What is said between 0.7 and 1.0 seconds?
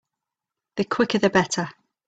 The